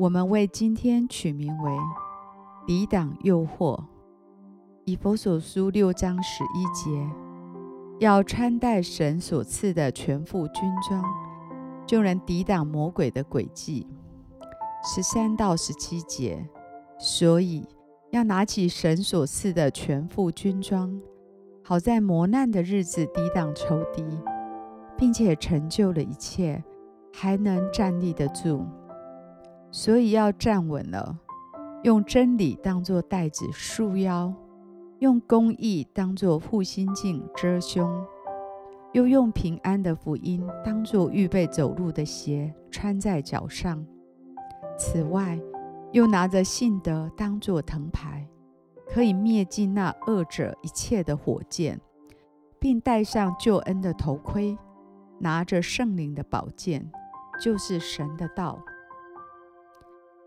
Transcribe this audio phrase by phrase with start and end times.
[0.00, 1.70] 我们为今天取名为
[2.66, 3.78] “抵挡诱惑”。
[4.86, 7.06] 以弗所书六章十一节，
[7.98, 11.04] 要穿戴神所赐的全副军装，
[11.86, 13.86] 就能抵挡魔鬼的诡计。
[14.82, 16.48] 十三到十七节，
[16.98, 17.68] 所以
[18.10, 20.98] 要拿起神所赐的全副军装，
[21.62, 24.02] 好在磨难的日子抵挡仇敌，
[24.96, 26.64] 并且成就了一切，
[27.12, 28.64] 还能站立得住。
[29.72, 31.18] 所以要站稳了，
[31.84, 34.34] 用真理当作带子束腰，
[34.98, 38.04] 用公义当作护心镜遮胸，
[38.92, 43.84] 又用平安的福音当作预备走路的鞋穿在脚上。
[44.76, 45.40] 此外，
[45.92, 48.26] 又拿着信德当作藤牌，
[48.88, 51.80] 可以灭尽那恶者一切的火箭，
[52.58, 54.58] 并戴上救恩的头盔，
[55.18, 56.90] 拿着圣灵的宝剑，
[57.40, 58.58] 就是神的道。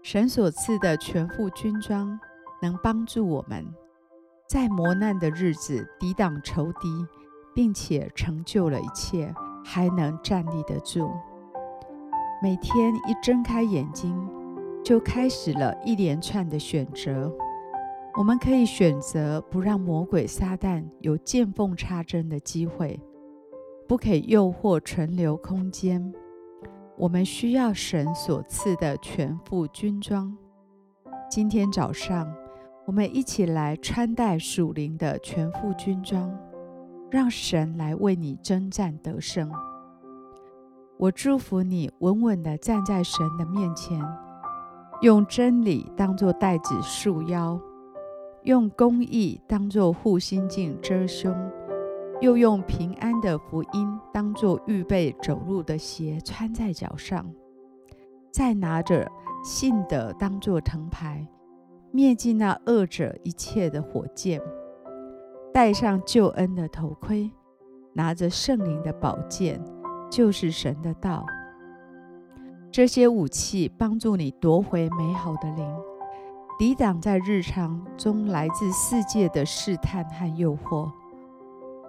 [0.03, 2.19] 神所赐的全副军装，
[2.61, 3.65] 能帮助我们
[4.49, 6.89] 在磨难的日子抵挡仇敌，
[7.55, 11.09] 并且成就了一切，还能站立得住。
[12.41, 14.13] 每天一睁开眼睛，
[14.83, 17.33] 就开始了一连串的选择。
[18.17, 22.99] 我们可以选择不让魔鬼撒旦有见缝插针的机会，
[23.87, 26.13] 不给诱惑存留空间。
[26.95, 30.35] 我们需要神所赐的全副军装。
[31.29, 32.31] 今天早上，
[32.85, 36.31] 我们一起来穿戴属灵的全副军装，
[37.09, 39.51] 让神来为你征战得胜。
[40.97, 43.99] 我祝福你稳稳地站在神的面前，
[45.01, 47.59] 用真理当作带子束腰，
[48.43, 51.35] 用公义当作护心镜遮胸。
[52.23, 57.29] 又用平安的福音当作预备走路的鞋穿在脚上，
[58.31, 59.11] 再拿着
[59.43, 61.27] 信的当作藤牌，
[61.91, 64.41] 灭尽那恶者一切的火箭，
[65.53, 67.29] 戴上救恩的头盔，
[67.91, 69.61] 拿着圣灵的宝剑，
[70.09, 71.25] 就是神的道。
[72.71, 75.75] 这些武器帮助你夺回美好的灵，
[76.57, 80.89] 抵挡在日常中来自世界的试探和诱惑。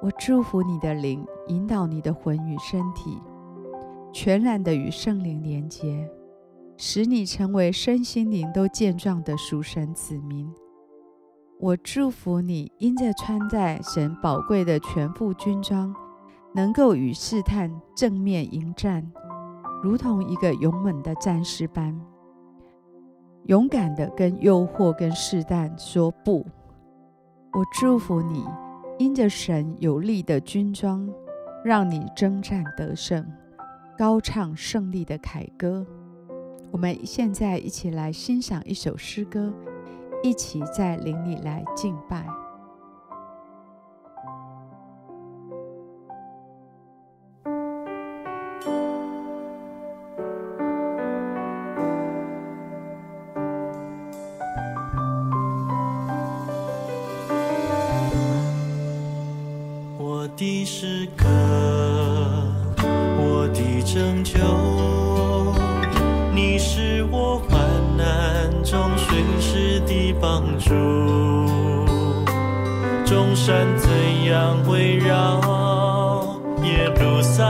[0.02, 3.22] 我祝福你的灵，引导你的魂与身体，
[4.12, 6.10] 全然的与圣灵连结，
[6.76, 10.52] 使你成为身心灵都健壮的属神子民。
[11.58, 15.94] 我祝福你，因着穿戴神宝贵的全副军装，
[16.54, 19.10] 能够与试探正面迎战，
[19.82, 21.98] 如同一个勇猛的战士般，
[23.44, 26.44] 勇敢的跟诱惑跟试探说不。
[27.52, 28.44] 我祝福你。
[28.98, 31.08] 因着神有力的军装，
[31.64, 33.26] 让你征战得胜，
[33.98, 35.84] 高唱胜利的凯歌。
[36.70, 39.52] 我们现在一起来欣赏一首诗歌，
[40.22, 42.24] 一起在灵里来敬拜。
[60.84, 61.24] 的诗歌，
[63.16, 64.38] 我的拯救，
[66.34, 67.58] 你是我患
[67.96, 70.74] 难中随时的帮助。
[73.06, 73.88] 众山怎
[74.24, 77.44] 样围绕耶路撒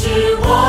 [0.00, 0.08] 是
[0.42, 0.67] 我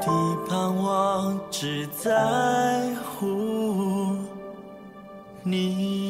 [0.00, 4.16] 地盼望只在乎
[5.42, 6.03] 你。